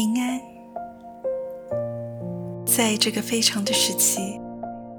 [0.00, 0.40] 平安。
[2.64, 4.40] 在这个非常的时期，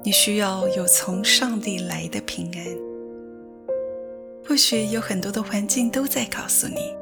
[0.04, 2.64] 你需要有从上帝来的平安。
[4.46, 6.94] 或许有很多的环境都在告诉你，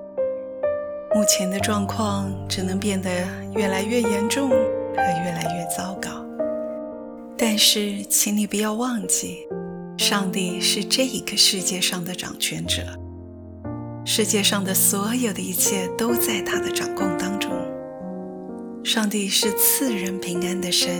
[1.14, 3.10] 目前的状况只能变得
[3.54, 4.56] 越来越严重和
[4.96, 6.24] 越来越糟糕。
[7.36, 9.46] 但是，请你不要忘记，
[9.98, 12.82] 上帝是这一个世界上的掌权者，
[14.06, 17.50] 世界上的所有的一切都在他的掌控当中。
[18.92, 20.90] 上帝是赐人平安的神，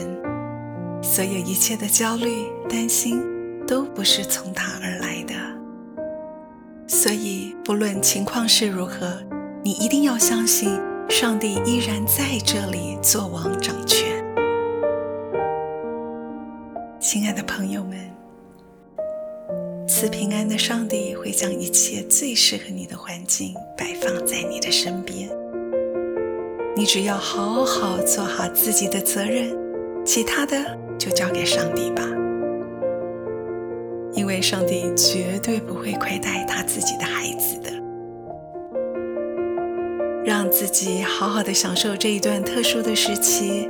[1.03, 3.21] 所有一切的焦虑、担心
[3.66, 5.35] 都不是从他而来的。
[6.87, 9.21] 所以，不论情况是如何，
[9.65, 14.25] 你一定要相信，上帝依然在这里做王掌权。
[17.01, 17.99] 亲爱的朋友们，
[19.88, 25.29] 赐平安的上帝会将一切最适合你的环境摆放在你的身边。
[26.80, 29.54] 你只要好好做好自己的责任，
[30.02, 30.56] 其他的
[30.98, 32.02] 就交给上帝吧。
[34.14, 37.70] 因为上帝绝对不会亏待他自己的孩子的。
[40.24, 43.68] 让自己好好的享受这一段特殊的时期，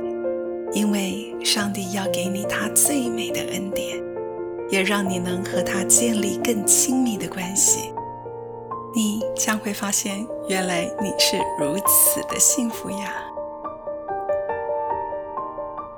[0.71, 4.01] 因为上帝要给你他最美的恩典，
[4.69, 7.70] 也让你能和他建立更亲密的关系。
[9.43, 13.11] 将会发现，原来你是如此的幸福呀！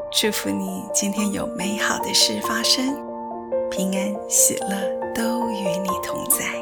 [0.09, 2.95] 祝福你今天有美好的事发生，
[3.69, 4.77] 平安喜乐
[5.13, 6.52] 都与你同在。